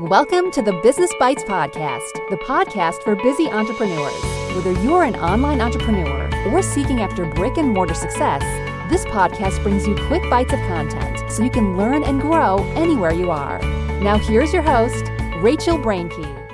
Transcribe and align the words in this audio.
Welcome 0.00 0.50
to 0.50 0.60
the 0.60 0.78
Business 0.82 1.10
Bites 1.18 1.42
Podcast, 1.42 2.12
the 2.28 2.36
podcast 2.36 3.02
for 3.02 3.16
busy 3.16 3.48
entrepreneurs. 3.48 4.22
Whether 4.54 4.72
you're 4.82 5.04
an 5.04 5.16
online 5.16 5.62
entrepreneur 5.62 6.28
or 6.52 6.60
seeking 6.60 7.00
after 7.00 7.24
brick 7.24 7.56
and 7.56 7.70
mortar 7.70 7.94
success, 7.94 8.42
this 8.90 9.06
podcast 9.06 9.62
brings 9.62 9.86
you 9.86 9.96
quick 10.06 10.22
bites 10.28 10.52
of 10.52 10.58
content 10.68 11.32
so 11.32 11.42
you 11.42 11.48
can 11.48 11.78
learn 11.78 12.04
and 12.04 12.20
grow 12.20 12.58
anywhere 12.74 13.12
you 13.12 13.30
are. 13.30 13.58
Now, 14.02 14.18
here's 14.18 14.52
your 14.52 14.60
host, 14.60 15.02
Rachel 15.38 15.78
Brenke. 15.78 16.46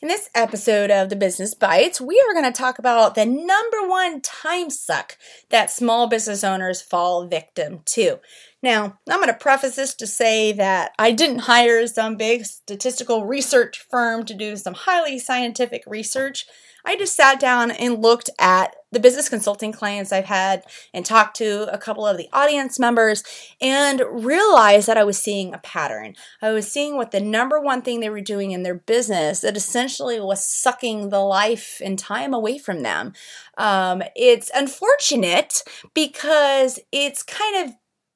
In 0.00 0.08
this 0.08 0.28
episode 0.34 0.90
of 0.90 1.10
the 1.10 1.16
Business 1.16 1.54
Bites, 1.54 1.98
we 1.98 2.22
are 2.28 2.32
going 2.32 2.50
to 2.50 2.58
talk 2.58 2.78
about 2.78 3.14
the 3.14 3.26
number 3.26 3.86
one 3.86 4.22
time 4.22 4.70
suck 4.70 5.18
that 5.50 5.70
small 5.70 6.08
business 6.08 6.42
owners 6.42 6.80
fall 6.80 7.26
victim 7.26 7.80
to. 7.86 8.20
Now, 8.64 8.98
I'm 9.10 9.20
going 9.20 9.28
to 9.28 9.34
preface 9.34 9.76
this 9.76 9.94
to 9.96 10.06
say 10.06 10.52
that 10.52 10.92
I 10.98 11.12
didn't 11.12 11.40
hire 11.40 11.86
some 11.86 12.16
big 12.16 12.46
statistical 12.46 13.26
research 13.26 13.84
firm 13.90 14.24
to 14.24 14.32
do 14.32 14.56
some 14.56 14.72
highly 14.72 15.18
scientific 15.18 15.82
research. 15.86 16.46
I 16.82 16.96
just 16.96 17.14
sat 17.14 17.38
down 17.38 17.70
and 17.70 18.00
looked 18.00 18.30
at 18.38 18.74
the 18.90 19.00
business 19.00 19.28
consulting 19.28 19.70
clients 19.70 20.12
I've 20.12 20.24
had 20.24 20.64
and 20.94 21.04
talked 21.04 21.36
to 21.38 21.70
a 21.70 21.76
couple 21.76 22.06
of 22.06 22.16
the 22.16 22.30
audience 22.32 22.78
members 22.78 23.22
and 23.60 24.00
realized 24.10 24.86
that 24.86 24.96
I 24.96 25.04
was 25.04 25.18
seeing 25.18 25.52
a 25.52 25.58
pattern. 25.58 26.14
I 26.40 26.52
was 26.52 26.70
seeing 26.70 26.96
what 26.96 27.10
the 27.10 27.20
number 27.20 27.60
one 27.60 27.82
thing 27.82 28.00
they 28.00 28.08
were 28.08 28.22
doing 28.22 28.52
in 28.52 28.62
their 28.62 28.74
business 28.74 29.40
that 29.40 29.58
essentially 29.58 30.20
was 30.20 30.42
sucking 30.42 31.10
the 31.10 31.20
life 31.20 31.82
and 31.84 31.98
time 31.98 32.32
away 32.32 32.56
from 32.56 32.82
them. 32.82 33.12
Um, 33.58 34.02
it's 34.16 34.50
unfortunate 34.54 35.62
because 35.92 36.78
it's 36.92 37.22
kind 37.22 37.68
of 37.68 37.74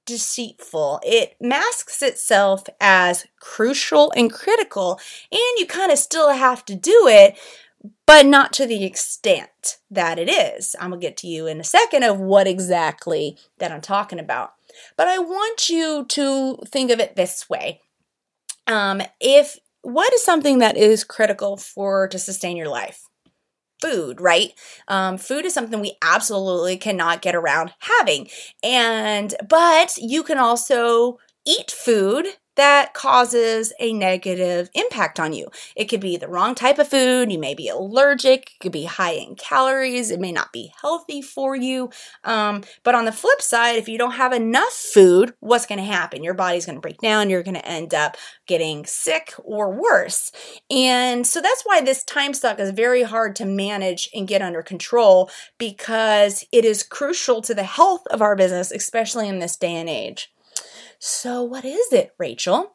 deceitful. 0.09 1.01
It 1.05 1.37
masks 1.41 2.03
itself 2.03 2.65
as 2.81 3.27
crucial 3.41 4.11
and 4.17 4.33
critical, 4.33 4.99
and 5.31 5.41
you 5.59 5.67
kind 5.67 5.93
of 5.93 5.99
still 5.99 6.31
have 6.33 6.65
to 6.65 6.75
do 6.75 7.07
it, 7.07 7.39
but 8.07 8.27
not 8.27 8.53
to 8.55 8.67
the 8.67 8.85
extent 8.85 9.79
that 9.91 10.19
it 10.19 10.29
is. 10.29 10.75
I'm 10.81 10.91
going 10.91 11.01
to 11.01 11.07
get 11.07 11.17
to 11.19 11.27
you 11.27 11.47
in 11.47 11.61
a 11.61 11.65
second 11.65 12.03
of 12.03 12.19
what 12.19 12.49
exactly 12.49 13.37
that 13.59 13.71
I'm 13.71 13.81
talking 13.81 14.19
about. 14.19 14.55
But 14.97 15.09
I 15.09 15.19
want 15.19 15.69
you 15.69 16.05
to 16.09 16.57
think 16.67 16.91
of 16.91 17.01
it 17.01 17.15
this 17.15 17.49
way. 17.49 17.83
Um, 18.67 19.03
if 19.21 19.59
what 19.83 20.13
is 20.13 20.25
something 20.25 20.59
that 20.59 20.77
is 20.77 21.05
critical 21.05 21.57
for 21.57 22.09
to 22.09 22.19
sustain 22.19 22.57
your 22.57 22.69
life? 22.69 23.08
Food, 23.81 24.21
right? 24.21 24.53
Um, 24.89 25.19
food 25.19 25.45
is 25.45 25.55
something 25.55 25.81
we 25.81 25.97
absolutely 26.03 26.77
cannot 26.77 27.23
get 27.23 27.37
around 27.37 27.73
having. 27.79 28.29
And, 28.63 29.35
but 29.49 29.97
you 29.99 30.25
can 30.25 30.39
also 30.39 31.19
eat 31.47 31.71
food 31.71 32.27
that 32.59 32.93
causes 32.93 33.73
a 33.79 33.93
negative 33.93 34.69
impact 34.75 35.21
on 35.21 35.33
you. 35.33 35.47
It 35.77 35.85
could 35.85 36.01
be 36.01 36.17
the 36.17 36.27
wrong 36.27 36.57
type 36.57 36.81
of 36.81 36.89
food, 36.89 37.31
you 37.31 37.39
may 37.39 37.55
be 37.55 37.69
allergic, 37.69 38.51
it 38.51 38.61
could 38.61 38.73
be 38.73 38.85
high 38.85 39.13
in 39.13 39.37
calories, 39.37 40.11
it 40.11 40.19
may 40.19 40.33
not 40.33 40.53
be 40.53 40.73
healthy 40.83 41.23
for 41.23 41.55
you. 41.55 41.91
Um, 42.25 42.65
but 42.83 42.97
on 42.97 43.05
the 43.05 43.13
flip 43.13 43.41
side, 43.41 43.77
if 43.77 43.89
you 43.89 43.97
don't 43.97 44.13
have 44.13 44.33
enough 44.33 44.73
food, 44.73 45.35
what's 45.39 45.67
going 45.67 45.79
to 45.79 45.85
happen? 45.85 46.25
Your 46.25 46.35
body's 46.35 46.67
going 46.67 46.77
to 46.77 46.81
break 46.81 46.99
down, 46.99 47.31
you're 47.31 47.45
going 47.45 47.55
to 47.55 47.65
end 47.65 47.95
up 47.95 48.17
getting 48.47 48.85
sick 48.85 49.35
or 49.45 49.71
worse. 49.71 50.33
And 50.69 51.25
so 51.25 51.41
that's 51.41 51.63
why 51.63 51.81
this 51.81 52.03
time 52.03 52.35
suck 52.35 52.59
is 52.59 52.71
very 52.71 53.05
hard 53.05 53.37
to 53.37 53.45
manage 53.45 54.11
and 54.13 54.27
get 54.27 54.43
under 54.43 54.65
control 54.65 55.31
because 55.59 56.45
it 56.51 56.65
is 56.65 56.83
crucial 56.83 57.41
to 57.43 57.55
the 57.55 57.63
health 57.63 58.05
of 58.09 58.21
our 58.21 58.35
business, 58.35 58.73
especially 58.73 59.29
in 59.29 59.39
this 59.39 59.57
day 59.57 59.77
and 59.77 59.89
age. 59.89 60.33
So, 60.99 61.43
what 61.45 61.65
is 61.65 61.93
it, 61.93 62.13
Rachel? 62.19 62.75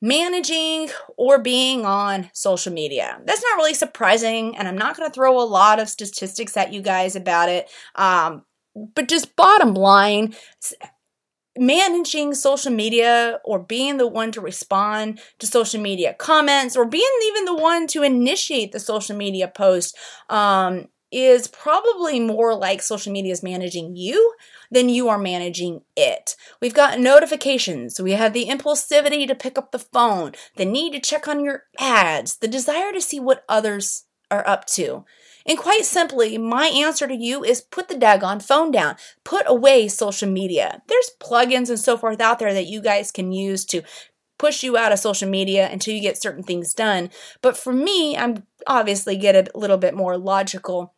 Managing 0.00 0.90
or 1.16 1.38
being 1.40 1.86
on 1.86 2.30
social 2.34 2.72
media. 2.72 3.20
That's 3.24 3.42
not 3.42 3.56
really 3.56 3.74
surprising, 3.74 4.56
and 4.56 4.68
I'm 4.68 4.78
not 4.78 4.96
going 4.96 5.08
to 5.08 5.14
throw 5.14 5.40
a 5.40 5.44
lot 5.44 5.80
of 5.80 5.88
statistics 5.88 6.56
at 6.56 6.72
you 6.72 6.82
guys 6.82 7.16
about 7.16 7.48
it. 7.48 7.70
Um, 7.96 8.44
but 8.94 9.08
just 9.08 9.36
bottom 9.36 9.74
line, 9.74 10.34
managing 11.58 12.32
social 12.34 12.72
media 12.72 13.38
or 13.44 13.58
being 13.58 13.98
the 13.98 14.06
one 14.08 14.32
to 14.32 14.40
respond 14.40 15.20
to 15.38 15.46
social 15.46 15.80
media 15.80 16.14
comments 16.18 16.76
or 16.76 16.86
being 16.86 17.04
even 17.26 17.44
the 17.44 17.54
one 17.54 17.86
to 17.86 18.02
initiate 18.02 18.72
the 18.72 18.80
social 18.80 19.14
media 19.14 19.46
post 19.46 19.94
um, 20.30 20.86
is 21.12 21.46
probably 21.46 22.18
more 22.18 22.54
like 22.54 22.82
social 22.82 23.12
media 23.12 23.32
is 23.32 23.42
managing 23.42 23.94
you 23.94 24.34
than 24.70 24.88
you 24.88 25.08
are 25.08 25.18
managing 25.18 25.82
it. 25.94 26.34
We've 26.60 26.74
got 26.74 26.98
notifications, 26.98 28.00
we 28.00 28.12
have 28.12 28.32
the 28.32 28.46
impulsivity 28.46 29.26
to 29.28 29.34
pick 29.34 29.58
up 29.58 29.70
the 29.70 29.78
phone, 29.78 30.32
the 30.56 30.64
need 30.64 30.92
to 30.94 31.00
check 31.00 31.28
on 31.28 31.44
your 31.44 31.64
ads, 31.78 32.36
the 32.36 32.48
desire 32.48 32.92
to 32.92 33.00
see 33.00 33.20
what 33.20 33.44
others 33.48 34.04
are 34.30 34.46
up 34.48 34.64
to. 34.64 35.04
And 35.44 35.58
quite 35.58 35.84
simply, 35.84 36.38
my 36.38 36.66
answer 36.68 37.06
to 37.06 37.14
you 37.14 37.44
is 37.44 37.60
put 37.60 37.88
the 37.88 37.94
daggone 37.94 38.42
phone 38.42 38.70
down. 38.70 38.96
Put 39.24 39.42
away 39.46 39.88
social 39.88 40.30
media. 40.30 40.82
There's 40.86 41.10
plugins 41.20 41.68
and 41.68 41.80
so 41.80 41.96
forth 41.96 42.20
out 42.20 42.38
there 42.38 42.54
that 42.54 42.68
you 42.68 42.80
guys 42.80 43.10
can 43.10 43.32
use 43.32 43.64
to 43.66 43.82
push 44.38 44.62
you 44.62 44.76
out 44.76 44.92
of 44.92 44.98
social 44.98 45.28
media 45.28 45.68
until 45.70 45.94
you 45.94 46.00
get 46.00 46.20
certain 46.20 46.42
things 46.42 46.74
done. 46.74 47.10
But 47.42 47.56
for 47.56 47.72
me, 47.72 48.16
I'm 48.16 48.44
obviously 48.66 49.16
get 49.16 49.36
a 49.36 49.58
little 49.58 49.78
bit 49.78 49.94
more 49.94 50.16
logical 50.16 50.94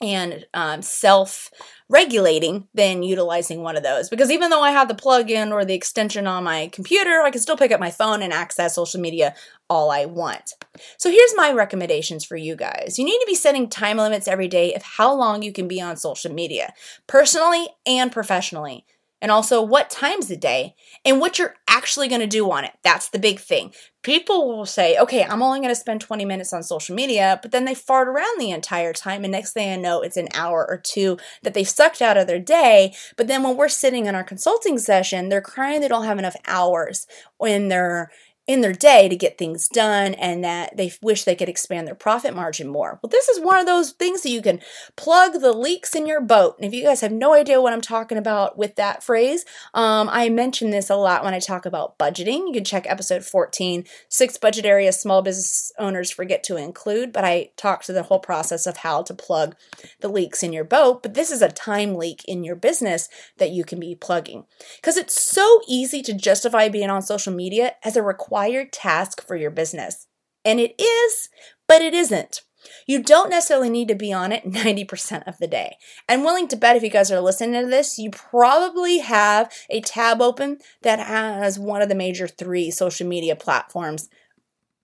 and 0.00 0.46
um, 0.54 0.82
self 0.82 1.50
regulating 1.88 2.66
than 2.74 3.02
utilizing 3.02 3.62
one 3.62 3.76
of 3.76 3.82
those. 3.82 4.08
Because 4.08 4.30
even 4.30 4.50
though 4.50 4.62
I 4.62 4.70
have 4.70 4.88
the 4.88 4.94
plugin 4.94 5.52
or 5.52 5.64
the 5.64 5.74
extension 5.74 6.26
on 6.26 6.44
my 6.44 6.68
computer, 6.72 7.22
I 7.22 7.30
can 7.30 7.40
still 7.40 7.56
pick 7.56 7.70
up 7.70 7.80
my 7.80 7.90
phone 7.90 8.22
and 8.22 8.32
access 8.32 8.74
social 8.74 9.00
media 9.00 9.34
all 9.70 9.90
I 9.90 10.06
want. 10.06 10.54
So 10.98 11.10
here's 11.10 11.36
my 11.36 11.52
recommendations 11.52 12.24
for 12.24 12.36
you 12.36 12.56
guys. 12.56 12.98
You 12.98 13.04
need 13.04 13.18
to 13.18 13.26
be 13.26 13.34
setting 13.34 13.68
time 13.68 13.98
limits 13.98 14.28
every 14.28 14.48
day 14.48 14.74
of 14.74 14.82
how 14.82 15.14
long 15.14 15.42
you 15.42 15.52
can 15.52 15.68
be 15.68 15.80
on 15.80 15.96
social 15.96 16.32
media, 16.32 16.72
personally 17.06 17.68
and 17.86 18.10
professionally 18.10 18.84
and 19.20 19.30
also 19.30 19.62
what 19.62 19.90
times 19.90 20.30
a 20.30 20.36
day 20.36 20.74
and 21.04 21.20
what 21.20 21.38
you're 21.38 21.54
actually 21.68 22.08
going 22.08 22.20
to 22.20 22.26
do 22.26 22.50
on 22.50 22.64
it. 22.64 22.72
That's 22.82 23.08
the 23.08 23.18
big 23.18 23.40
thing. 23.40 23.72
People 24.02 24.48
will 24.48 24.66
say, 24.66 24.98
okay, 24.98 25.24
I'm 25.24 25.42
only 25.42 25.60
going 25.60 25.70
to 25.70 25.74
spend 25.74 26.00
20 26.00 26.24
minutes 26.24 26.52
on 26.52 26.62
social 26.62 26.94
media, 26.94 27.38
but 27.40 27.50
then 27.50 27.64
they 27.64 27.74
fart 27.74 28.08
around 28.08 28.38
the 28.38 28.50
entire 28.50 28.92
time. 28.92 29.24
And 29.24 29.32
next 29.32 29.52
thing 29.52 29.72
I 29.72 29.76
know, 29.76 30.02
it's 30.02 30.16
an 30.16 30.28
hour 30.34 30.66
or 30.68 30.78
two 30.78 31.18
that 31.42 31.54
they've 31.54 31.68
sucked 31.68 32.02
out 32.02 32.16
of 32.16 32.26
their 32.26 32.38
day. 32.38 32.94
But 33.16 33.28
then 33.28 33.42
when 33.42 33.56
we're 33.56 33.68
sitting 33.68 34.06
in 34.06 34.14
our 34.14 34.24
consulting 34.24 34.78
session, 34.78 35.28
they're 35.28 35.40
crying 35.40 35.80
they 35.80 35.88
don't 35.88 36.04
have 36.04 36.18
enough 36.18 36.36
hours 36.46 37.06
when 37.38 37.68
they're 37.68 38.10
in 38.46 38.60
their 38.60 38.74
day 38.74 39.08
to 39.08 39.16
get 39.16 39.38
things 39.38 39.68
done 39.68 40.12
and 40.14 40.44
that 40.44 40.76
they 40.76 40.92
wish 41.00 41.24
they 41.24 41.34
could 41.34 41.48
expand 41.48 41.86
their 41.86 41.94
profit 41.94 42.34
margin 42.34 42.68
more. 42.68 42.98
Well, 43.02 43.08
this 43.08 43.28
is 43.28 43.40
one 43.40 43.58
of 43.58 43.64
those 43.64 43.92
things 43.92 44.22
that 44.22 44.28
you 44.28 44.42
can 44.42 44.60
plug 44.96 45.40
the 45.40 45.52
leaks 45.52 45.94
in 45.94 46.06
your 46.06 46.20
boat. 46.20 46.56
And 46.58 46.66
if 46.66 46.74
you 46.74 46.82
guys 46.82 47.00
have 47.00 47.12
no 47.12 47.32
idea 47.32 47.62
what 47.62 47.72
I'm 47.72 47.80
talking 47.80 48.18
about 48.18 48.58
with 48.58 48.76
that 48.76 49.02
phrase, 49.02 49.46
um, 49.72 50.10
I 50.12 50.28
mention 50.28 50.70
this 50.70 50.90
a 50.90 50.96
lot 50.96 51.24
when 51.24 51.32
I 51.32 51.38
talk 51.38 51.64
about 51.64 51.98
budgeting. 51.98 52.46
You 52.46 52.52
can 52.52 52.64
check 52.64 52.84
episode 52.86 53.24
14, 53.24 53.84
six 54.10 54.36
budget 54.36 54.66
areas 54.66 55.00
small 55.00 55.22
business 55.22 55.72
owners 55.78 56.10
forget 56.10 56.44
to 56.44 56.56
include, 56.56 57.12
but 57.14 57.24
I 57.24 57.50
talk 57.56 57.82
to 57.84 57.94
the 57.94 58.02
whole 58.02 58.20
process 58.20 58.66
of 58.66 58.78
how 58.78 59.02
to 59.02 59.14
plug 59.14 59.56
the 60.00 60.08
leaks 60.08 60.42
in 60.42 60.52
your 60.52 60.64
boat. 60.64 61.02
But 61.02 61.14
this 61.14 61.30
is 61.30 61.40
a 61.40 61.48
time 61.48 61.94
leak 61.94 62.22
in 62.26 62.44
your 62.44 62.56
business 62.56 63.08
that 63.38 63.50
you 63.50 63.64
can 63.64 63.80
be 63.80 63.94
plugging 63.94 64.44
because 64.76 64.98
it's 64.98 65.20
so 65.20 65.62
easy 65.66 66.02
to 66.02 66.12
justify 66.12 66.68
being 66.68 66.90
on 66.90 67.00
social 67.00 67.32
media 67.32 67.76
as 67.82 67.96
a 67.96 68.02
requirement 68.02 68.33
required 68.34 68.72
task 68.72 69.24
for 69.24 69.36
your 69.36 69.50
business. 69.50 70.08
And 70.44 70.58
it 70.58 70.74
is, 70.80 71.28
but 71.68 71.82
it 71.82 71.94
isn't. 71.94 72.42
You 72.86 73.00
don't 73.00 73.30
necessarily 73.30 73.70
need 73.70 73.86
to 73.88 73.94
be 73.94 74.12
on 74.12 74.32
it 74.32 74.44
90% 74.50 75.28
of 75.28 75.38
the 75.38 75.46
day. 75.46 75.76
I'm 76.08 76.24
willing 76.24 76.48
to 76.48 76.56
bet 76.56 76.74
if 76.74 76.82
you 76.82 76.90
guys 76.90 77.12
are 77.12 77.20
listening 77.20 77.60
to 77.62 77.70
this, 77.70 77.96
you 77.96 78.10
probably 78.10 78.98
have 78.98 79.52
a 79.70 79.80
tab 79.80 80.20
open 80.20 80.58
that 80.82 80.98
has 80.98 81.60
one 81.60 81.80
of 81.80 81.88
the 81.88 81.94
major 81.94 82.26
three 82.26 82.72
social 82.72 83.06
media 83.06 83.36
platforms 83.36 84.08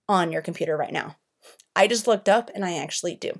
on 0.07 0.31
your 0.31 0.41
computer 0.41 0.77
right 0.77 0.93
now. 0.93 1.17
I 1.75 1.87
just 1.87 2.07
looked 2.07 2.27
up 2.27 2.49
and 2.53 2.65
I 2.65 2.77
actually 2.77 3.15
do. 3.15 3.31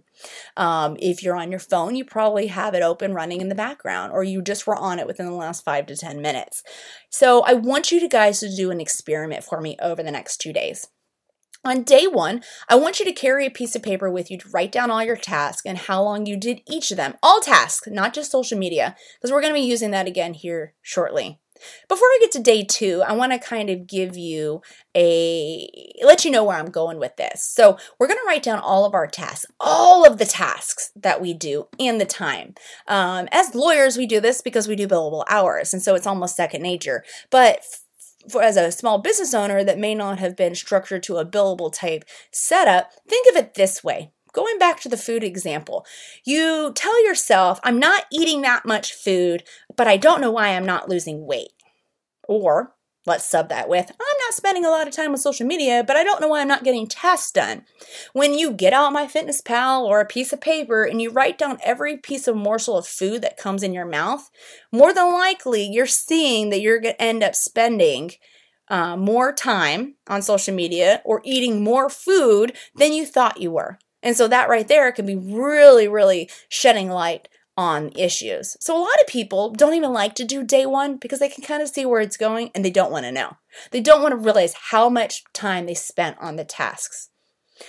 Um, 0.55 0.95
if 0.99 1.21
you're 1.21 1.35
on 1.35 1.51
your 1.51 1.59
phone, 1.59 1.95
you 1.95 2.05
probably 2.05 2.47
have 2.47 2.73
it 2.73 2.83
open 2.83 3.13
running 3.13 3.41
in 3.41 3.49
the 3.49 3.55
background, 3.55 4.13
or 4.13 4.23
you 4.23 4.41
just 4.41 4.65
were 4.65 4.75
on 4.75 4.99
it 4.99 5.07
within 5.07 5.25
the 5.25 5.33
last 5.33 5.65
five 5.65 5.85
to 5.87 5.97
10 5.97 6.21
minutes. 6.21 6.63
So 7.09 7.41
I 7.41 7.53
want 7.53 7.91
you 7.91 7.99
to 7.99 8.07
guys 8.07 8.39
to 8.39 8.55
do 8.55 8.71
an 8.71 8.79
experiment 8.79 9.43
for 9.43 9.59
me 9.59 9.75
over 9.81 10.01
the 10.01 10.11
next 10.11 10.37
two 10.37 10.53
days. 10.53 10.87
On 11.63 11.83
day 11.83 12.07
one, 12.07 12.41
I 12.69 12.75
want 12.75 12.99
you 12.99 13.05
to 13.05 13.11
carry 13.11 13.45
a 13.45 13.51
piece 13.51 13.75
of 13.75 13.83
paper 13.83 14.09
with 14.09 14.31
you 14.31 14.37
to 14.39 14.49
write 14.49 14.71
down 14.71 14.89
all 14.89 15.03
your 15.03 15.17
tasks 15.17 15.61
and 15.63 15.77
how 15.77 16.01
long 16.01 16.25
you 16.25 16.35
did 16.35 16.61
each 16.67 16.89
of 16.89 16.97
them. 16.97 17.15
All 17.21 17.39
tasks, 17.39 17.87
not 17.91 18.15
just 18.15 18.31
social 18.31 18.57
media, 18.57 18.95
because 19.17 19.31
we're 19.31 19.41
going 19.41 19.53
to 19.53 19.59
be 19.59 19.67
using 19.67 19.91
that 19.91 20.07
again 20.07 20.33
here 20.33 20.73
shortly. 20.81 21.40
Before 21.87 22.07
I 22.07 22.17
get 22.21 22.31
to 22.33 22.39
day 22.39 22.63
two, 22.63 23.03
I 23.05 23.13
want 23.13 23.31
to 23.31 23.39
kind 23.39 23.69
of 23.69 23.87
give 23.87 24.17
you 24.17 24.61
a 24.95 25.67
let 26.03 26.25
you 26.25 26.31
know 26.31 26.43
where 26.43 26.57
I'm 26.57 26.69
going 26.69 26.99
with 26.99 27.15
this. 27.17 27.43
So, 27.43 27.77
we're 27.99 28.07
going 28.07 28.19
to 28.19 28.27
write 28.27 28.43
down 28.43 28.59
all 28.59 28.85
of 28.85 28.93
our 28.93 29.07
tasks, 29.07 29.51
all 29.59 30.05
of 30.05 30.17
the 30.17 30.25
tasks 30.25 30.91
that 30.95 31.21
we 31.21 31.33
do, 31.33 31.67
and 31.79 31.99
the 31.99 32.05
time. 32.05 32.55
Um, 32.87 33.27
as 33.31 33.55
lawyers, 33.55 33.97
we 33.97 34.05
do 34.05 34.19
this 34.19 34.41
because 34.41 34.67
we 34.67 34.75
do 34.75 34.87
billable 34.87 35.23
hours, 35.29 35.73
and 35.73 35.81
so 35.81 35.95
it's 35.95 36.07
almost 36.07 36.35
second 36.35 36.61
nature. 36.61 37.03
But 37.29 37.63
for 38.29 38.41
as 38.43 38.57
a 38.57 38.71
small 38.71 38.99
business 38.99 39.33
owner 39.33 39.63
that 39.63 39.79
may 39.79 39.95
not 39.95 40.19
have 40.19 40.35
been 40.35 40.55
structured 40.55 41.03
to 41.03 41.17
a 41.17 41.25
billable 41.25 41.73
type 41.73 42.03
setup, 42.31 42.91
think 43.07 43.27
of 43.29 43.35
it 43.35 43.55
this 43.55 43.83
way. 43.83 44.11
Going 44.33 44.57
back 44.57 44.79
to 44.81 44.89
the 44.89 44.97
food 44.97 45.23
example, 45.23 45.85
you 46.23 46.71
tell 46.73 47.05
yourself, 47.05 47.59
I'm 47.63 47.79
not 47.79 48.05
eating 48.11 48.41
that 48.41 48.65
much 48.65 48.93
food, 48.93 49.43
but 49.75 49.87
I 49.87 49.97
don't 49.97 50.21
know 50.21 50.31
why 50.31 50.49
I'm 50.49 50.65
not 50.65 50.87
losing 50.87 51.25
weight. 51.25 51.51
Or 52.27 52.75
let's 53.05 53.25
sub 53.25 53.49
that 53.49 53.67
with, 53.67 53.89
I'm 53.89 54.17
not 54.25 54.33
spending 54.33 54.63
a 54.63 54.69
lot 54.69 54.87
of 54.87 54.93
time 54.93 55.11
on 55.11 55.17
social 55.17 55.45
media, 55.45 55.83
but 55.85 55.97
I 55.97 56.03
don't 56.03 56.21
know 56.21 56.29
why 56.29 56.41
I'm 56.41 56.47
not 56.47 56.63
getting 56.63 56.87
tasks 56.87 57.31
done. 57.31 57.65
When 58.13 58.33
you 58.33 58.51
get 58.51 58.73
out 58.73 58.93
MyFitnessPal 58.93 59.81
or 59.81 59.99
a 59.99 60.05
piece 60.05 60.31
of 60.31 60.39
paper 60.39 60.85
and 60.85 61.01
you 61.01 61.09
write 61.09 61.37
down 61.37 61.57
every 61.63 61.97
piece 61.97 62.27
of 62.27 62.35
morsel 62.37 62.77
of 62.77 62.87
food 62.87 63.21
that 63.23 63.37
comes 63.37 63.63
in 63.63 63.73
your 63.73 63.87
mouth, 63.87 64.29
more 64.71 64.93
than 64.93 65.11
likely 65.11 65.63
you're 65.63 65.87
seeing 65.87 66.51
that 66.51 66.61
you're 66.61 66.79
going 66.79 66.95
to 66.95 67.01
end 67.01 67.23
up 67.23 67.35
spending 67.35 68.11
uh, 68.69 68.95
more 68.95 69.33
time 69.33 69.95
on 70.07 70.21
social 70.21 70.55
media 70.55 71.01
or 71.03 71.21
eating 71.25 71.61
more 71.63 71.89
food 71.89 72.55
than 72.75 72.93
you 72.93 73.05
thought 73.05 73.41
you 73.41 73.51
were. 73.51 73.77
And 74.03 74.15
so 74.15 74.27
that 74.27 74.49
right 74.49 74.67
there 74.67 74.91
can 74.91 75.05
be 75.05 75.15
really, 75.15 75.87
really 75.87 76.29
shedding 76.49 76.89
light 76.89 77.27
on 77.57 77.91
issues. 77.95 78.57
So 78.59 78.75
a 78.75 78.79
lot 78.79 79.01
of 79.01 79.07
people 79.07 79.51
don't 79.51 79.73
even 79.73 79.93
like 79.93 80.15
to 80.15 80.25
do 80.25 80.43
day 80.43 80.65
one 80.65 80.97
because 80.97 81.19
they 81.19 81.29
can 81.29 81.43
kind 81.43 81.61
of 81.61 81.69
see 81.69 81.85
where 81.85 82.01
it's 82.01 82.17
going 82.17 82.49
and 82.55 82.63
they 82.63 82.71
don't 82.71 82.91
want 82.91 83.05
to 83.05 83.11
know. 83.11 83.37
They 83.71 83.81
don't 83.81 84.01
want 84.01 84.13
to 84.13 84.17
realize 84.17 84.53
how 84.71 84.89
much 84.89 85.23
time 85.33 85.65
they 85.65 85.73
spent 85.73 86.17
on 86.19 86.37
the 86.37 86.45
tasks. 86.45 87.09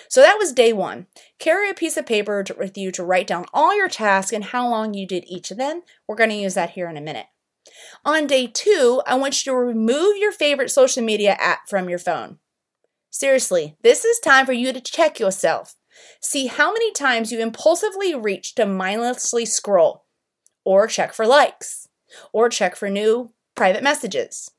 So 0.09 0.23
that 0.23 0.39
was 0.39 0.53
day 0.53 0.73
one. 0.73 1.07
Carry 1.39 1.69
a 1.69 1.75
piece 1.75 1.97
of 1.97 2.07
paper 2.07 2.43
to, 2.45 2.55
with 2.59 2.79
you 2.79 2.91
to 2.93 3.05
write 3.05 3.27
down 3.27 3.45
all 3.53 3.77
your 3.77 3.89
tasks 3.89 4.33
and 4.33 4.45
how 4.45 4.67
long 4.69 4.95
you 4.95 5.07
did 5.07 5.25
each 5.27 5.51
of 5.51 5.59
them. 5.59 5.83
We're 6.09 6.17
going 6.17 6.31
to 6.31 6.37
use 6.37 6.55
that 6.55 6.71
here 6.71 6.89
in 6.89 6.97
a 6.97 7.03
minute. 7.03 7.27
On 8.05 8.27
day 8.27 8.47
two, 8.47 9.03
I 9.07 9.17
want 9.17 9.45
you 9.45 9.53
to 9.53 9.59
remove 9.59 10.17
your 10.17 10.33
favorite 10.33 10.71
social 10.71 11.03
media 11.03 11.33
app 11.39 11.69
from 11.69 11.89
your 11.89 11.99
phone. 11.99 12.39
Seriously, 13.11 13.77
this 13.83 14.05
is 14.05 14.19
time 14.19 14.47
for 14.47 14.53
you 14.53 14.73
to 14.73 14.81
check 14.81 15.21
yourself. 15.21 15.75
See 16.21 16.47
how 16.47 16.73
many 16.73 16.93
times 16.93 17.33
you 17.33 17.41
impulsively 17.41 18.15
reach 18.15 18.55
to 18.55 18.67
mindlessly 18.67 19.45
scroll, 19.45 20.05
or 20.65 20.87
check 20.87 21.13
for 21.13 21.27
likes, 21.27 21.89
or 22.33 22.49
check 22.49 22.77
for 22.77 22.89
new 22.89 23.33
private 23.55 23.83
messages. 23.83 24.51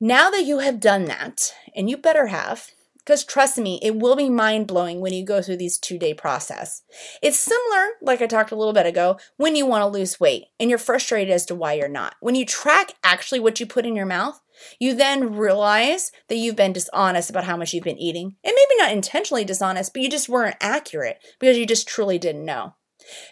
Now 0.00 0.30
that 0.30 0.44
you 0.44 0.58
have 0.58 0.80
done 0.80 1.04
that, 1.06 1.54
and 1.76 1.88
you 1.88 1.96
better 1.96 2.26
have, 2.26 2.70
because 3.04 3.24
trust 3.24 3.58
me, 3.58 3.80
it 3.82 3.96
will 3.96 4.16
be 4.16 4.30
mind 4.30 4.66
blowing 4.66 5.00
when 5.00 5.12
you 5.12 5.24
go 5.24 5.42
through 5.42 5.56
these 5.56 5.78
two 5.78 5.98
day 5.98 6.14
process. 6.14 6.82
It's 7.22 7.38
similar, 7.38 7.90
like 8.00 8.22
I 8.22 8.26
talked 8.26 8.52
a 8.52 8.56
little 8.56 8.72
bit 8.72 8.86
ago, 8.86 9.18
when 9.36 9.56
you 9.56 9.66
want 9.66 9.82
to 9.82 9.86
lose 9.86 10.20
weight 10.20 10.44
and 10.60 10.70
you're 10.70 10.78
frustrated 10.78 11.32
as 11.32 11.46
to 11.46 11.54
why 11.54 11.74
you're 11.74 11.88
not. 11.88 12.14
When 12.20 12.34
you 12.34 12.46
track 12.46 12.92
actually 13.02 13.40
what 13.40 13.58
you 13.60 13.66
put 13.66 13.86
in 13.86 13.96
your 13.96 14.06
mouth, 14.06 14.40
you 14.78 14.94
then 14.94 15.34
realize 15.34 16.12
that 16.28 16.36
you've 16.36 16.56
been 16.56 16.72
dishonest 16.72 17.30
about 17.30 17.44
how 17.44 17.56
much 17.56 17.72
you've 17.72 17.84
been 17.84 17.98
eating. 17.98 18.36
And 18.44 18.54
maybe 18.54 18.78
not 18.78 18.92
intentionally 18.92 19.44
dishonest, 19.44 19.92
but 19.92 20.02
you 20.02 20.08
just 20.08 20.28
weren't 20.28 20.56
accurate 20.60 21.18
because 21.40 21.58
you 21.58 21.66
just 21.66 21.88
truly 21.88 22.18
didn't 22.18 22.44
know. 22.44 22.74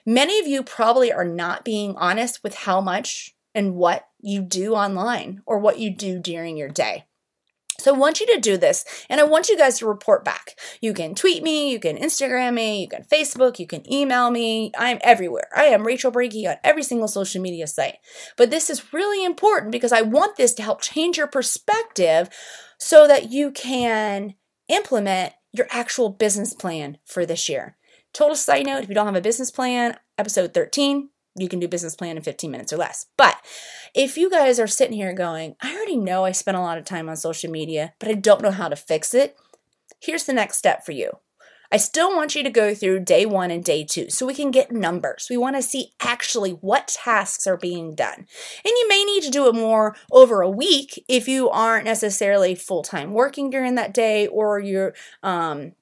Many 0.04 0.40
of 0.40 0.46
you 0.46 0.64
probably 0.64 1.12
are 1.12 1.24
not 1.24 1.64
being 1.64 1.94
honest 1.96 2.42
with 2.42 2.54
how 2.54 2.80
much 2.80 3.34
and 3.54 3.74
what 3.74 4.08
you 4.20 4.42
do 4.42 4.74
online 4.74 5.42
or 5.46 5.58
what 5.58 5.78
you 5.78 5.94
do 5.94 6.18
during 6.18 6.56
your 6.56 6.68
day. 6.68 7.04
So 7.80 7.94
I 7.94 7.98
want 7.98 8.20
you 8.20 8.26
to 8.26 8.40
do 8.40 8.56
this 8.56 8.84
and 9.08 9.20
I 9.20 9.24
want 9.24 9.48
you 9.48 9.56
guys 9.56 9.78
to 9.78 9.86
report 9.86 10.24
back. 10.24 10.58
You 10.80 10.92
can 10.92 11.14
tweet 11.14 11.42
me, 11.42 11.70
you 11.70 11.80
can 11.80 11.96
Instagram 11.96 12.54
me, 12.54 12.80
you 12.80 12.88
can 12.88 13.04
Facebook, 13.04 13.58
you 13.58 13.66
can 13.66 13.90
email 13.92 14.30
me. 14.30 14.72
I'm 14.78 14.98
everywhere. 15.02 15.48
I 15.54 15.64
am 15.64 15.86
Rachel 15.86 16.12
Brenke 16.12 16.48
on 16.48 16.56
every 16.62 16.82
single 16.82 17.08
social 17.08 17.42
media 17.42 17.66
site. 17.66 17.96
But 18.36 18.50
this 18.50 18.70
is 18.70 18.92
really 18.92 19.24
important 19.24 19.72
because 19.72 19.92
I 19.92 20.02
want 20.02 20.36
this 20.36 20.54
to 20.54 20.62
help 20.62 20.80
change 20.80 21.16
your 21.16 21.26
perspective 21.26 22.28
so 22.78 23.06
that 23.06 23.30
you 23.30 23.50
can 23.50 24.34
implement 24.68 25.34
your 25.52 25.66
actual 25.70 26.08
business 26.08 26.54
plan 26.54 26.98
for 27.04 27.26
this 27.26 27.48
year. 27.48 27.76
Total 28.12 28.36
side 28.36 28.66
note 28.66 28.82
if 28.82 28.88
you 28.88 28.94
don't 28.94 29.06
have 29.06 29.16
a 29.16 29.20
business 29.20 29.50
plan, 29.50 29.96
episode 30.18 30.54
13, 30.54 31.10
you 31.36 31.48
can 31.48 31.60
do 31.60 31.68
business 31.68 31.94
plan 31.94 32.16
in 32.16 32.22
15 32.22 32.50
minutes 32.50 32.72
or 32.72 32.76
less. 32.76 33.06
But 33.16 33.36
if 33.94 34.16
you 34.16 34.30
guys 34.30 34.58
are 34.58 34.66
sitting 34.66 34.96
here 34.96 35.12
going, 35.12 35.56
I 35.60 35.74
already 35.74 35.96
know 35.96 36.24
I 36.24 36.32
spent 36.32 36.56
a 36.56 36.60
lot 36.60 36.78
of 36.78 36.84
time 36.84 37.08
on 37.08 37.16
social 37.16 37.50
media, 37.50 37.94
but 37.98 38.08
I 38.08 38.14
don't 38.14 38.42
know 38.42 38.50
how 38.50 38.68
to 38.68 38.76
fix 38.76 39.14
it, 39.14 39.36
here's 40.00 40.24
the 40.24 40.32
next 40.32 40.56
step 40.56 40.84
for 40.84 40.92
you. 40.92 41.18
I 41.72 41.76
still 41.76 42.14
want 42.16 42.34
you 42.34 42.42
to 42.42 42.50
go 42.50 42.74
through 42.74 43.04
day 43.04 43.24
one 43.26 43.52
and 43.52 43.62
day 43.62 43.84
two 43.84 44.10
so 44.10 44.26
we 44.26 44.34
can 44.34 44.50
get 44.50 44.72
numbers. 44.72 45.28
We 45.30 45.36
want 45.36 45.54
to 45.54 45.62
see 45.62 45.92
actually 46.00 46.50
what 46.52 46.88
tasks 46.88 47.46
are 47.46 47.56
being 47.56 47.94
done. 47.94 48.18
And 48.18 48.26
you 48.64 48.88
may 48.88 49.04
need 49.04 49.22
to 49.22 49.30
do 49.30 49.48
it 49.48 49.54
more 49.54 49.94
over 50.10 50.40
a 50.40 50.50
week 50.50 51.04
if 51.08 51.28
you 51.28 51.48
aren't 51.48 51.84
necessarily 51.84 52.56
full 52.56 52.82
time 52.82 53.12
working 53.12 53.50
during 53.50 53.76
that 53.76 53.94
day 53.94 54.26
or 54.26 54.58
you're 54.58 54.94
um, 55.22 55.72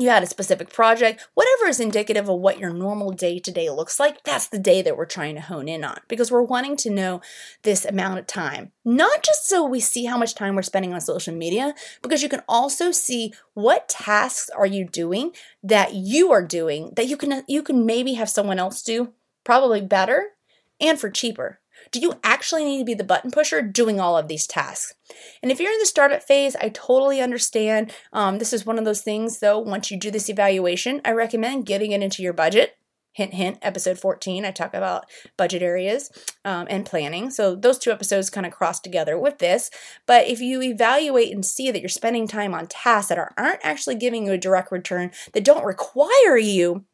you 0.00 0.08
had 0.08 0.22
a 0.22 0.26
specific 0.26 0.70
project, 0.70 1.28
whatever 1.34 1.66
is 1.66 1.78
indicative 1.78 2.28
of 2.28 2.40
what 2.40 2.58
your 2.58 2.72
normal 2.72 3.12
day 3.12 3.38
to 3.38 3.52
day 3.52 3.68
looks 3.68 4.00
like, 4.00 4.22
that's 4.24 4.48
the 4.48 4.58
day 4.58 4.80
that 4.80 4.96
we're 4.96 5.04
trying 5.04 5.34
to 5.34 5.40
hone 5.42 5.68
in 5.68 5.84
on 5.84 5.98
because 6.08 6.32
we're 6.32 6.42
wanting 6.42 6.74
to 6.78 6.90
know 6.90 7.20
this 7.62 7.84
amount 7.84 8.18
of 8.18 8.26
time. 8.26 8.72
Not 8.84 9.22
just 9.22 9.46
so 9.46 9.64
we 9.64 9.78
see 9.78 10.06
how 10.06 10.16
much 10.16 10.34
time 10.34 10.56
we're 10.56 10.62
spending 10.62 10.94
on 10.94 11.00
social 11.02 11.34
media, 11.34 11.74
because 12.02 12.22
you 12.22 12.30
can 12.30 12.42
also 12.48 12.90
see 12.90 13.34
what 13.54 13.88
tasks 13.90 14.48
are 14.56 14.66
you 14.66 14.86
doing 14.86 15.32
that 15.62 15.94
you 15.94 16.32
are 16.32 16.44
doing 16.44 16.92
that 16.96 17.06
you 17.06 17.16
can 17.16 17.44
you 17.46 17.62
can 17.62 17.84
maybe 17.84 18.14
have 18.14 18.30
someone 18.30 18.58
else 18.58 18.82
do 18.82 19.12
probably 19.44 19.82
better 19.82 20.30
and 20.80 20.98
for 20.98 21.10
cheaper. 21.10 21.59
Do 21.92 21.98
you 21.98 22.14
actually 22.22 22.64
need 22.64 22.78
to 22.78 22.84
be 22.84 22.94
the 22.94 23.02
button 23.02 23.30
pusher 23.30 23.62
doing 23.62 23.98
all 23.98 24.16
of 24.16 24.28
these 24.28 24.46
tasks? 24.46 24.94
And 25.42 25.50
if 25.50 25.58
you're 25.58 25.72
in 25.72 25.78
the 25.80 25.86
startup 25.86 26.22
phase, 26.22 26.54
I 26.56 26.68
totally 26.68 27.20
understand. 27.20 27.92
Um, 28.12 28.38
this 28.38 28.52
is 28.52 28.64
one 28.64 28.78
of 28.78 28.84
those 28.84 29.02
things, 29.02 29.40
though, 29.40 29.58
once 29.58 29.90
you 29.90 29.98
do 29.98 30.10
this 30.10 30.28
evaluation, 30.28 31.00
I 31.04 31.12
recommend 31.12 31.66
getting 31.66 31.90
it 31.92 32.02
into 32.02 32.22
your 32.22 32.32
budget. 32.32 32.76
Hint, 33.12 33.34
hint, 33.34 33.58
episode 33.60 33.98
14, 33.98 34.44
I 34.44 34.52
talk 34.52 34.72
about 34.72 35.04
budget 35.36 35.62
areas 35.62 36.10
um, 36.44 36.68
and 36.70 36.86
planning. 36.86 37.30
So 37.30 37.56
those 37.56 37.76
two 37.76 37.90
episodes 37.90 38.30
kind 38.30 38.46
of 38.46 38.52
cross 38.52 38.78
together 38.78 39.18
with 39.18 39.38
this. 39.38 39.68
But 40.06 40.28
if 40.28 40.40
you 40.40 40.62
evaluate 40.62 41.32
and 41.32 41.44
see 41.44 41.72
that 41.72 41.80
you're 41.80 41.88
spending 41.88 42.28
time 42.28 42.54
on 42.54 42.68
tasks 42.68 43.08
that 43.08 43.18
are, 43.18 43.34
aren't 43.36 43.64
actually 43.64 43.96
giving 43.96 44.26
you 44.26 44.32
a 44.32 44.38
direct 44.38 44.70
return, 44.70 45.10
that 45.32 45.44
don't 45.44 45.64
require 45.64 46.38
you 46.38 46.84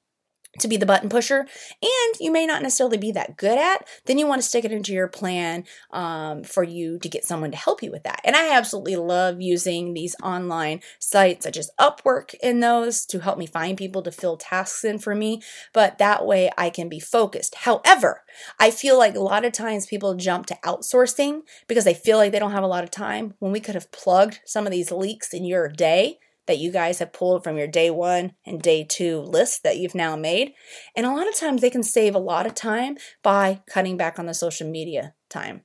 to 0.61 0.69
be 0.69 0.77
the 0.77 0.87
button 0.87 1.09
pusher 1.09 1.41
and 1.83 2.15
you 2.21 2.31
may 2.31 2.47
not 2.47 2.63
necessarily 2.63 2.99
be 2.99 3.13
that 3.13 3.37
good 3.37 3.59
at 3.59 3.87
then 4.07 4.19
you 4.19 4.27
want 4.27 4.41
to 4.41 4.49
stick 4.49 4.65
it 4.65 4.73
into 4.73 4.93
your 4.93 5.09
plan 5.09 5.65
um, 5.91 6.45
for 6.45 6.63
you 6.63 6.99
to 6.99 7.09
get 7.09 7.25
someone 7.25 7.51
to 7.51 7.57
help 7.57 7.83
you 7.83 7.91
with 7.91 8.03
that. 8.05 8.21
And 8.25 8.37
i 8.37 8.53
absolutely 8.53 8.97
love 8.97 9.41
using 9.41 9.95
these 9.95 10.17
online 10.23 10.81
sites 10.99 11.45
such 11.45 11.57
as 11.57 11.71
Upwork 11.81 12.35
in 12.43 12.61
those 12.61 13.05
to 13.07 13.21
help 13.21 13.39
me 13.39 13.47
find 13.47 13.77
people 13.77 14.03
to 14.03 14.13
fill 14.13 14.37
tasks 14.37 14.85
in 14.85 14.99
for 14.99 15.15
me 15.15 15.43
but 15.73 15.99
that 15.99 16.27
way 16.27 16.51
i 16.57 16.71
can 16.71 16.89
be 16.89 17.01
focused. 17.01 17.55
However 17.57 18.23
i 18.59 18.71
feel 18.71 18.99
like 18.99 19.15
a 19.15 19.21
lot 19.21 19.45
of 19.45 19.53
times 19.53 19.87
people 19.87 20.15
jump 20.15 20.47
to 20.47 20.59
outsourcing 20.65 21.41
because 21.69 21.85
they 21.85 21.95
feel 21.95 22.19
like 22.19 22.33
they 22.33 22.39
don't 22.39 22.53
have 22.53 22.65
a 22.65 22.69
lot 22.69 22.85
of 22.85 22.91
time 22.91 23.35
when 23.39 23.53
we 23.53 23.61
could 23.61 23.75
have 23.75 23.91
plugged 23.93 24.41
some 24.45 24.67
of 24.67 24.73
these 24.73 24.91
leaks 24.91 25.33
in 25.33 25.45
your 25.45 25.69
day 25.69 26.19
that 26.47 26.59
you 26.59 26.71
guys 26.71 26.99
have 26.99 27.13
pulled 27.13 27.45
from 27.45 27.57
your 27.57 27.67
day 27.67 27.91
one 27.91 28.33
and 28.45 28.63
day 28.63 28.85
two 28.85 29.21
list 29.21 29.63
that 29.63 29.79
you've 29.79 29.95
now 29.95 30.17
made. 30.17 30.53
And 30.97 31.07
a 31.07 31.13
lot 31.13 31.29
of 31.29 31.37
times 31.37 31.61
they 31.61 31.71
can 31.71 31.83
save 31.83 32.15
a 32.15 32.21
lot 32.21 32.47
of 32.47 32.55
time 32.55 32.97
by 33.23 33.63
cutting 33.69 33.97
back 33.97 34.19
on 34.19 34.27
the 34.27 34.35
social 34.35 34.69
media 34.69 35.15
time. 35.29 35.63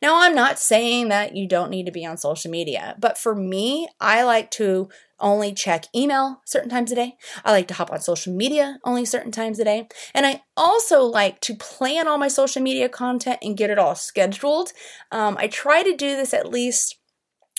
Now, 0.00 0.22
I'm 0.22 0.34
not 0.34 0.58
saying 0.58 1.08
that 1.08 1.36
you 1.36 1.48
don't 1.48 1.70
need 1.70 1.86
to 1.86 1.92
be 1.92 2.06
on 2.06 2.16
social 2.16 2.50
media, 2.50 2.94
but 2.98 3.18
for 3.18 3.34
me, 3.34 3.88
I 4.00 4.22
like 4.22 4.50
to 4.52 4.88
only 5.20 5.52
check 5.52 5.86
email 5.94 6.42
certain 6.44 6.68
times 6.68 6.92
a 6.92 6.94
day. 6.94 7.16
I 7.44 7.52
like 7.52 7.68
to 7.68 7.74
hop 7.74 7.90
on 7.90 8.00
social 8.00 8.34
media 8.34 8.78
only 8.84 9.04
certain 9.04 9.32
times 9.32 9.58
a 9.58 9.64
day. 9.64 9.88
And 10.12 10.26
I 10.26 10.42
also 10.56 11.02
like 11.02 11.40
to 11.40 11.54
plan 11.54 12.06
all 12.08 12.18
my 12.18 12.28
social 12.28 12.62
media 12.62 12.88
content 12.88 13.38
and 13.42 13.56
get 13.56 13.70
it 13.70 13.78
all 13.78 13.94
scheduled. 13.94 14.72
Um, 15.10 15.36
I 15.38 15.46
try 15.46 15.82
to 15.82 15.96
do 15.96 16.16
this 16.16 16.34
at 16.34 16.50
least 16.50 16.96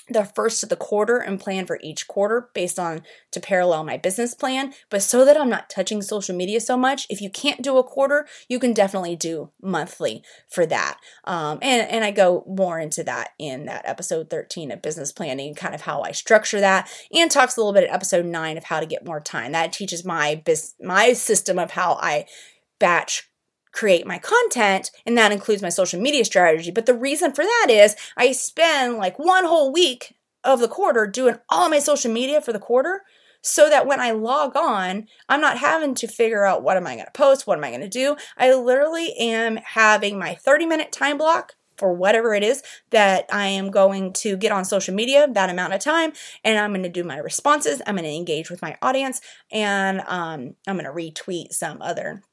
the 0.07 0.25
first 0.25 0.61
of 0.61 0.69
the 0.69 0.75
quarter 0.75 1.17
and 1.17 1.39
plan 1.39 1.65
for 1.65 1.79
each 1.81 2.07
quarter 2.07 2.49
based 2.53 2.77
on 2.77 3.01
to 3.31 3.39
parallel 3.39 3.83
my 3.83 3.97
business 3.97 4.35
plan. 4.35 4.73
But 4.89 5.01
so 5.01 5.25
that 5.25 5.37
I'm 5.37 5.49
not 5.49 5.69
touching 5.69 6.01
social 6.01 6.35
media 6.35 6.59
so 6.59 6.77
much, 6.77 7.07
if 7.09 7.21
you 7.21 7.29
can't 7.29 7.61
do 7.61 7.77
a 7.77 7.83
quarter, 7.83 8.27
you 8.47 8.59
can 8.59 8.73
definitely 8.73 9.15
do 9.15 9.51
monthly 9.61 10.23
for 10.47 10.65
that. 10.67 10.99
Um, 11.23 11.59
and, 11.61 11.89
and 11.89 12.03
I 12.03 12.11
go 12.11 12.43
more 12.47 12.79
into 12.79 13.03
that 13.03 13.29
in 13.39 13.65
that 13.65 13.87
episode 13.87 14.29
13 14.29 14.71
of 14.71 14.81
business 14.81 15.11
planning, 15.11 15.55
kind 15.55 15.73
of 15.73 15.81
how 15.81 16.01
I 16.01 16.11
structure 16.11 16.59
that, 16.59 16.89
and 17.11 17.31
talks 17.31 17.57
a 17.57 17.59
little 17.59 17.73
bit 17.73 17.85
at 17.85 17.93
episode 17.93 18.25
nine 18.25 18.57
of 18.57 18.65
how 18.65 18.79
to 18.79 18.85
get 18.85 19.05
more 19.05 19.19
time. 19.19 19.53
That 19.53 19.73
teaches 19.73 20.05
my 20.05 20.41
bis- 20.45 20.75
my 20.81 21.13
system 21.13 21.57
of 21.57 21.71
how 21.71 21.97
I 22.01 22.25
batch 22.79 23.29
create 23.75 24.07
my 24.07 24.17
content, 24.17 24.89
and 25.05 25.17
that 25.17 25.33
includes 25.33 25.61
my 25.61 25.69
social 25.69 26.01
media 26.01 26.23
strategy. 26.23 26.71
But 26.71 26.85
the 26.85 26.93
reason 26.93 27.33
for 27.33 27.43
that 27.43 27.67
is 27.69 27.95
I 28.15 28.31
spend 28.31 28.97
like 28.97 29.19
one 29.19 29.43
whole 29.43 29.71
week 29.71 30.15
of 30.43 30.59
the 30.59 30.67
quarter 30.67 31.05
doing 31.05 31.35
all 31.49 31.69
my 31.69 31.79
social 31.79 32.11
media 32.11 32.39
for 32.39 32.53
the 32.53 32.59
quarter 32.59 33.01
so 33.41 33.69
that 33.69 33.85
when 33.85 33.99
I 33.99 34.11
log 34.11 34.55
on, 34.55 35.07
I'm 35.27 35.41
not 35.41 35.57
having 35.57 35.93
to 35.95 36.07
figure 36.07 36.45
out 36.45 36.63
what 36.63 36.77
am 36.77 36.87
I 36.87 36.95
going 36.95 37.05
to 37.05 37.11
post, 37.11 37.45
what 37.45 37.57
am 37.57 37.63
I 37.63 37.69
going 37.69 37.81
to 37.81 37.89
do. 37.89 38.15
I 38.37 38.53
literally 38.53 39.13
am 39.19 39.57
having 39.57 40.17
my 40.17 40.35
30 40.35 40.65
minute 40.65 40.91
time 40.91 41.17
block 41.17 41.53
for 41.77 41.93
whatever 41.93 42.33
it 42.33 42.43
is 42.43 42.63
that 42.91 43.25
I 43.31 43.47
am 43.47 43.69
going 43.69 44.13
to 44.13 44.37
get 44.37 44.53
on 44.53 44.63
social 44.63 44.95
media 44.95 45.27
that 45.29 45.49
amount 45.49 45.73
of 45.73 45.81
time, 45.81 46.13
and 46.45 46.57
I'm 46.57 46.71
going 46.71 46.83
to 46.83 46.89
do 46.89 47.03
my 47.03 47.17
responses. 47.17 47.81
I'm 47.85 47.95
going 47.95 48.05
to 48.05 48.15
engage 48.15 48.49
with 48.49 48.61
my 48.61 48.77
audience, 48.81 49.19
and 49.51 49.99
um, 50.07 50.55
I'm 50.65 50.77
going 50.77 50.85
to 50.85 50.91
retweet 50.91 51.51
some 51.51 51.81
other 51.81 52.23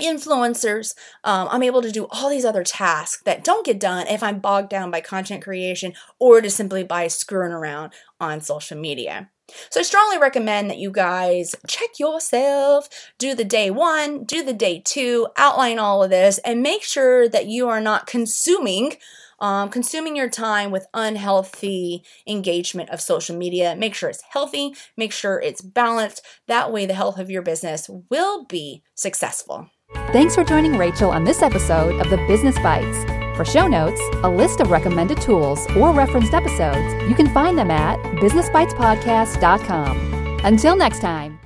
influencers. 0.00 0.94
Um, 1.24 1.48
I'm 1.50 1.62
able 1.62 1.82
to 1.82 1.92
do 1.92 2.06
all 2.10 2.28
these 2.28 2.44
other 2.44 2.64
tasks 2.64 3.22
that 3.24 3.44
don't 3.44 3.66
get 3.66 3.78
done 3.78 4.06
if 4.06 4.22
I'm 4.22 4.40
bogged 4.40 4.70
down 4.70 4.90
by 4.90 5.00
content 5.00 5.42
creation 5.44 5.94
or 6.18 6.40
just 6.40 6.56
simply 6.56 6.82
by 6.82 7.08
screwing 7.08 7.52
around 7.52 7.92
on 8.20 8.40
social 8.40 8.78
media. 8.78 9.30
So 9.70 9.80
I 9.80 9.82
strongly 9.82 10.18
recommend 10.18 10.70
that 10.70 10.78
you 10.78 10.90
guys 10.90 11.54
check 11.66 11.98
yourself, 11.98 12.88
do 13.18 13.34
the 13.34 13.44
day 13.44 13.70
one, 13.70 14.24
do 14.24 14.44
the 14.44 14.52
day 14.52 14.80
two, 14.84 15.28
outline 15.36 15.78
all 15.78 16.02
of 16.02 16.10
this, 16.10 16.38
and 16.38 16.62
make 16.62 16.82
sure 16.82 17.28
that 17.28 17.46
you 17.46 17.68
are 17.68 17.80
not 17.80 18.06
consuming. 18.06 18.96
Um, 19.42 19.70
consuming 19.70 20.16
your 20.16 20.28
time 20.28 20.70
with 20.70 20.86
unhealthy 20.92 22.04
engagement 22.26 22.90
of 22.90 23.00
social 23.00 23.34
media. 23.34 23.74
Make 23.74 23.94
sure 23.94 24.10
it's 24.10 24.22
healthy, 24.28 24.74
make 24.98 25.12
sure 25.12 25.40
it's 25.40 25.62
balanced. 25.62 26.20
That 26.46 26.70
way, 26.70 26.84
the 26.84 26.92
health 26.92 27.18
of 27.18 27.30
your 27.30 27.40
business 27.40 27.88
will 28.10 28.44
be 28.44 28.82
successful. 28.94 29.70
Thanks 29.92 30.34
for 30.34 30.42
joining 30.44 30.76
Rachel 30.76 31.10
on 31.10 31.24
this 31.24 31.42
episode 31.42 32.00
of 32.00 32.10
the 32.10 32.18
Business 32.28 32.58
Bites. 32.58 33.04
For 33.36 33.44
show 33.44 33.68
notes, 33.68 34.00
a 34.22 34.28
list 34.28 34.60
of 34.60 34.70
recommended 34.70 35.20
tools, 35.20 35.66
or 35.76 35.92
referenced 35.92 36.34
episodes, 36.34 36.92
you 37.08 37.14
can 37.14 37.32
find 37.32 37.56
them 37.56 37.70
at 37.70 37.98
businessbitespodcast.com. 38.16 40.40
Until 40.44 40.76
next 40.76 41.00
time. 41.00 41.39